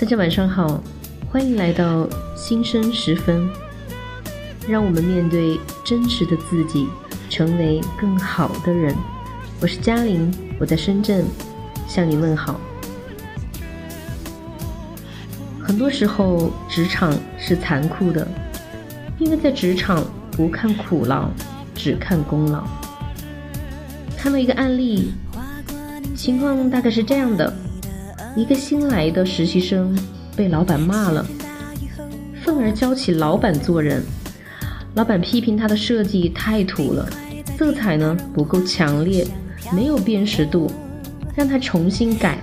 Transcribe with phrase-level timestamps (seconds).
[0.00, 0.82] 大家晚上好，
[1.30, 3.46] 欢迎来到新生时分，
[4.66, 6.88] 让我们面对真实的自己，
[7.28, 8.96] 成为更好的人。
[9.60, 11.26] 我是嘉玲，我在深圳
[11.86, 12.58] 向你问好。
[15.62, 18.26] 很多时候，职场是残酷的，
[19.18, 21.28] 因为在职场不看苦劳，
[21.74, 22.66] 只看功劳。
[24.16, 25.12] 看到一个案例，
[26.16, 27.54] 情况大概是这样的：
[28.36, 29.98] 一个新来的实习生
[30.36, 31.26] 被老板骂了，
[32.42, 34.02] 愤而教起老板做人。
[34.94, 37.08] 老板批评他的设计太土了，
[37.58, 39.26] 色彩呢不够强烈，
[39.74, 40.70] 没有辨识度，
[41.34, 42.38] 让他重新改。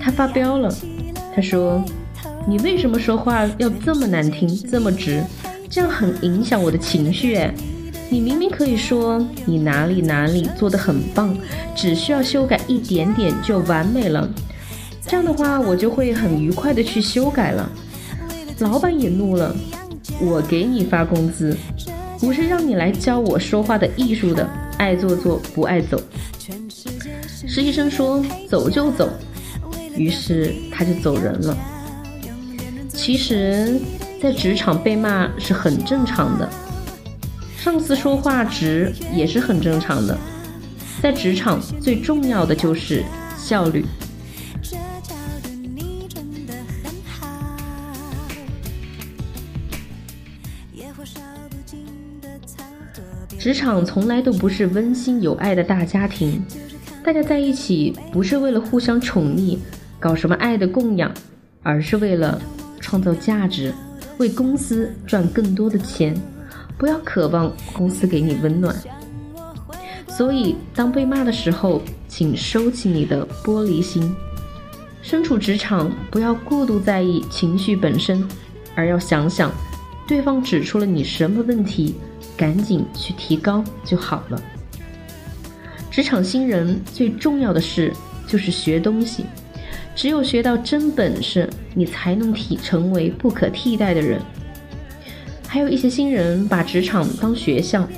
[0.00, 0.74] 他发飙了，
[1.34, 1.84] 他说
[2.48, 5.22] ：“你为什么说话要这么难听，这么直？
[5.68, 7.52] 这样很影响我的情绪。”哎。
[8.12, 11.36] 你明明可以说你哪里哪里做得很棒，
[11.76, 14.28] 只需要修改一点点就完美了。
[15.10, 17.68] 这样的话，我就会很愉快的去修改了。
[18.60, 19.52] 老板也怒了，
[20.20, 21.56] 我给你发工资，
[22.20, 26.00] 不是让你来教我说话的艺术的，爱做做不爱走。
[27.44, 29.10] 实习生说走就走，
[29.96, 31.58] 于是他就走人了。
[32.90, 33.80] 其实，
[34.22, 36.48] 在职场被骂是很正常的。
[37.56, 40.16] 上司说话直也是很正常的，
[41.02, 43.02] 在职场最重要的就是
[43.36, 43.84] 效率。
[53.40, 56.44] 职场从来都不是温馨有爱的大家庭，
[57.02, 59.56] 大家在一起不是为了互相宠溺，
[59.98, 61.10] 搞什么爱的供养，
[61.62, 62.38] 而是为了
[62.82, 63.72] 创造价值，
[64.18, 66.14] 为公司赚更多的钱。
[66.76, 68.76] 不要渴望公司给你温暖，
[70.06, 74.14] 所以当被骂的时候，请收起你的玻璃心。
[75.00, 78.22] 身处职场，不要过度在意情绪本身，
[78.74, 79.50] 而要想想
[80.10, 81.94] 对方指出了你什么问题，
[82.36, 84.42] 赶紧去提高就好了。
[85.88, 87.92] 职场新人最重要的事
[88.26, 89.24] 就是学东西，
[89.94, 94.20] 只有学到真本事，你才能体成为不可替代的人。
[95.46, 97.88] 还有一些新人把职场当学校，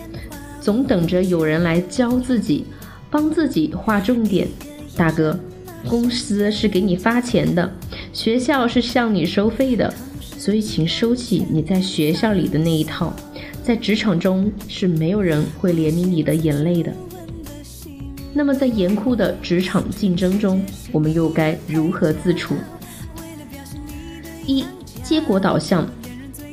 [0.60, 2.66] 总等着有人来教自己，
[3.10, 4.46] 帮自己划重点。
[4.94, 5.40] 大哥，
[5.88, 7.72] 公司是给你发钱的，
[8.12, 9.94] 学校是向你收费的，
[10.42, 13.14] 所以请收起你在学校里的那一套。
[13.62, 16.92] 在职场中是没有人会怜悯你的眼泪的。
[18.34, 20.60] 那么在严酷的职场竞争中，
[20.91, 22.56] 我们又该如何自处？
[24.44, 24.64] 一，
[25.04, 25.88] 结果导向。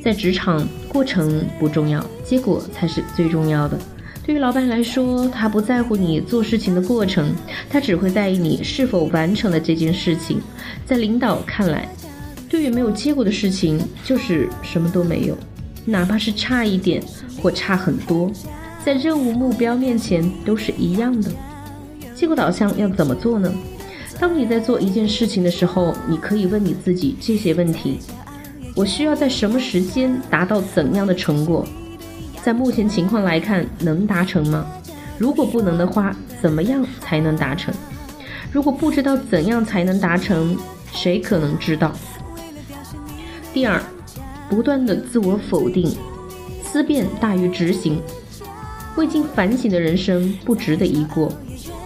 [0.04, 3.76] 在职场，过程不重要，结果才是最重要的。
[4.24, 7.34] 对于老板来说，他不在乎你做事情的过程，
[7.68, 10.40] 他只会在意你是否完成了这件事情。
[10.86, 11.88] 在领导看来，
[12.60, 15.34] 对于没有结果的事情，就是什么都没有，
[15.86, 17.02] 哪怕是差一点
[17.40, 18.30] 或差很多，
[18.84, 21.30] 在任务目标面前都是一样的。
[22.14, 23.50] 结果导向要怎么做呢？
[24.18, 27.98] 当你在做一件事情的时候，你可以问你自己这些问题。
[28.76, 31.66] 我需要在什么时间达到怎样的成果？
[32.42, 34.66] 在目前情况来看，能达成吗？
[35.16, 37.72] 如果不能的话，怎么样才能达成？
[38.52, 40.54] 如果不知道怎样才能达成，
[40.92, 41.90] 谁可能知道？
[43.52, 43.82] 第二，
[44.48, 45.90] 不断的自我否定，
[46.62, 48.00] 思辨大于执行。
[48.96, 51.32] 未经反省的人生不值得一过。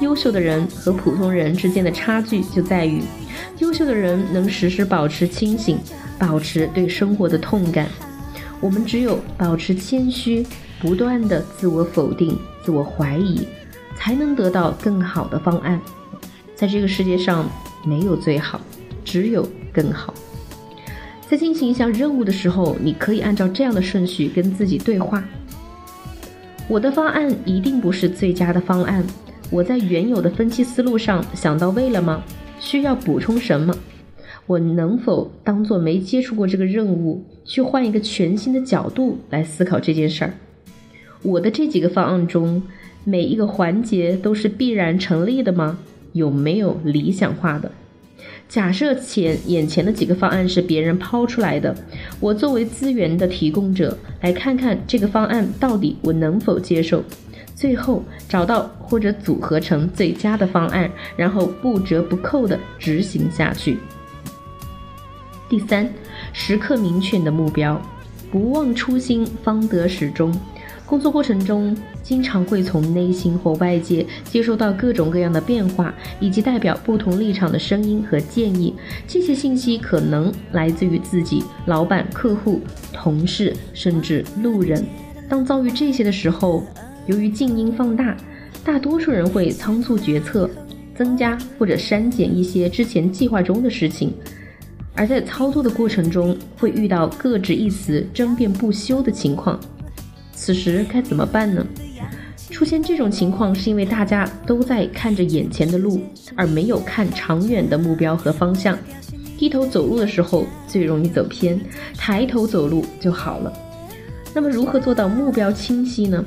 [0.01, 3.03] 优秀的人和普通人之间的差距就在于，
[3.59, 5.79] 优秀的人能时时保持清醒。
[6.17, 7.89] 保持对生活的痛感，
[8.61, 10.47] 我们只有保持谦虚，
[10.81, 13.47] 不断的自我否定、自我怀疑，
[13.97, 15.79] 才能得到更好的方案。
[16.55, 17.51] 在这个世界上，
[17.85, 18.61] 没有最好，
[19.05, 20.15] 只有更好。
[21.29, 25.25] 在进行一项任务的时候，你可以按照这样的顺序跟自己对话：
[26.69, 29.05] 我的方案一定不是最佳的方案。
[29.51, 32.23] 我在原有的分析思路上想到位了吗？
[32.61, 33.75] 需要补充什么？
[34.47, 40.35] 我能否当做没接触过这个任务，去换一个全新的角度来思考这件事儿？
[41.23, 42.63] 我的这几个方案中，
[43.05, 45.79] 每一个环节都是必然成立的吗？
[46.13, 47.71] 有没有理想化的？
[48.49, 51.75] 假设前眼前的几个方案是别人抛出来的，
[52.21, 57.03] 我作为资源的提供者，来看看这个方案到底我能否接受，
[57.57, 63.77] 最后找到或者组合成最佳的方案，然后不折不扣的执行下去。
[65.49, 65.93] 第三，
[66.33, 67.81] 时刻明确你的目标，
[68.31, 70.33] 不忘初心方得始终。
[70.87, 78.75] 工作过程中，经常会从内心或外界接收到各种各样的变化，以及代表不同立场的声音和建议。
[79.07, 82.61] 这些信息可能来自于自己、老板、客户、
[82.93, 84.85] 同事，甚至路人。
[85.27, 86.63] 当遭遇这些的时候，
[87.07, 88.15] 由于静音放大，
[88.63, 90.49] 大多数人会仓促决策，
[90.95, 94.13] 增加或者删减一些之前计划中的事情。
[94.95, 99.59] 而在操作的过程中，会遇到各执一词、争辩不休的情况。
[100.35, 101.67] 此时该怎么办呢？
[102.51, 106.01] 出现这种情况是因为大家都在看着眼前的路，
[106.37, 108.79] 而没有看长远的目标和方向。
[109.37, 111.59] 低头走路的时候最容易走偏，
[111.97, 113.53] 抬头走路就好了。
[114.33, 116.25] 那么如何做到目标清晰呢？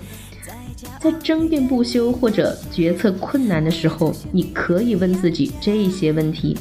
[1.00, 6.58] 在争辩不休或者决策困难的时候，你可以问自己这些问题。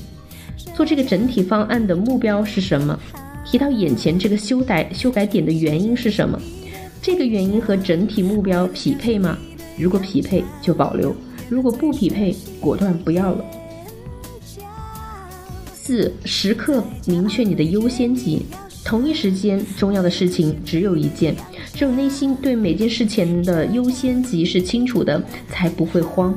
[0.74, 2.98] 做这个整体方案的目标是什么？
[3.44, 6.40] 提到眼前这个修改修改点的原因是什么？
[7.06, 9.38] 这个原因和整体目标匹配吗？
[9.78, 11.14] 如果匹配就保留，
[11.48, 13.44] 如果不匹配果断不要了。
[15.72, 18.44] 四，时刻明确你的优先级。
[18.84, 21.36] 同一时间，重要的事情只有一件。
[21.72, 26.36] 只有内心对每件事情的优先级是清楚的，才不会慌。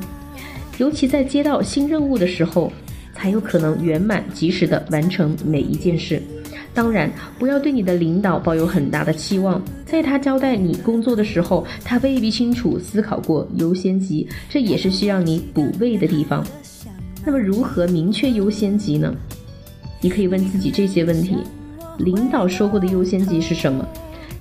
[0.78, 2.72] 尤其在接到新任务的时候。
[3.12, 6.22] 才有可能圆满及时的完成每一件事。
[6.72, 16.46] 当然，不要对你的领导抱有很大的期望，在他交代你工作的时候，他未必清楚思考过优先级，这也是需要你补位的地方。
[17.24, 19.14] 那么，如何明确优先级呢？
[20.00, 21.36] 你可以问自己这些问题：
[21.98, 23.86] 领导说过的优先级是什么？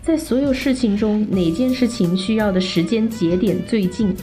[0.03, 4.15] 在所有事情中，哪件事情需要的时间节点最近？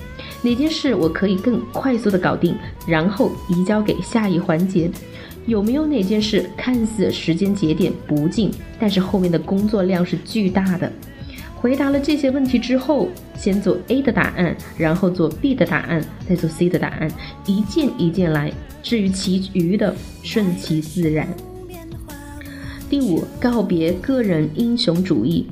[0.42, 2.54] 哪件事我可以更快速的搞定，
[2.86, 4.90] 然后移交给下一环节？
[5.46, 8.50] 有没有哪件事看似时间节点不近，
[8.80, 10.92] 但是后面的工作量是巨大的？
[11.54, 17.10] 回答了这些问题之后，先做 A 的答案，然后做 B 的答案，再做 C 的答案，
[17.46, 18.52] 一件一件来。
[18.82, 21.26] 至于其余的，顺其自然。
[22.90, 25.46] 第五，告别个人英雄主义。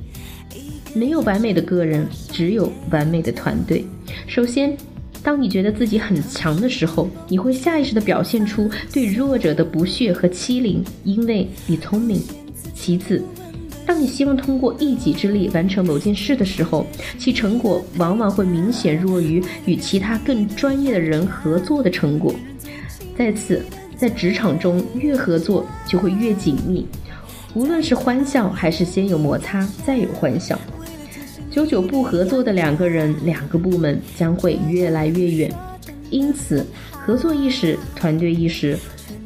[0.95, 3.85] 没有完美的个人，只有完美的团队。
[4.29, 4.77] 首先，
[5.25, 12.21] 当你觉得自己很强的时候，你会下意识地表现出对弱者的不屑和欺凌，因为你聪明。
[12.75, 13.23] 其次，
[13.87, 16.87] 当你希望通过一己之力完成某件事的时候，
[17.19, 22.35] 其成果往往会明显弱于与其他更专业的人合作的成果。
[23.17, 23.65] 再次，
[23.97, 26.87] 在职场中，越合作就会越紧密，
[27.55, 30.61] 无论是欢笑还是先有摩擦再有欢笑。
[31.55, 35.55] 久久不合作的两个人、两个部门将会越来越远，
[36.11, 38.77] 因此，合作意识、团队意识，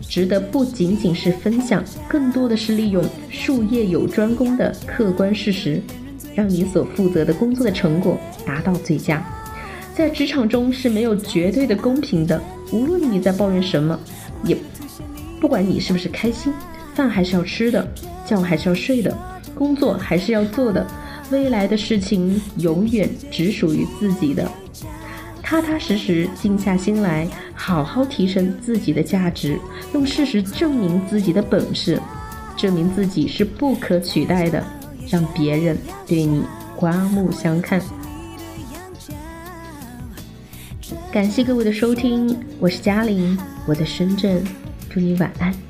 [0.03, 5.81] 值得不仅仅是分享，更多的是利用术业有专攻的客观事实，
[6.35, 9.25] 让你所负责的工作的成果达到最佳。
[9.95, 12.39] 在职场中是没有绝对的公平的，
[12.71, 13.99] 无论你在抱怨什么，
[14.45, 14.55] 也
[15.41, 16.53] 不管你是不是开心，
[16.95, 17.89] 饭还是要吃的，
[18.27, 19.17] 觉还是要睡的，
[19.55, 20.87] 工作还是要做的。
[21.31, 24.51] 未来的事情永远只属于自己的，
[25.43, 29.59] 踏踏实实，静下心来，好好提升自己的价值，
[29.93, 32.00] 用事实证明自己的本事，
[32.57, 34.64] 证明自己是不可取代的，
[35.09, 35.76] 让别人
[36.07, 36.43] 对你
[36.76, 37.81] 刮目相看。
[41.12, 44.43] 感谢各位的收听，我是嘉玲，我在深圳，
[44.88, 45.68] 祝你晚安。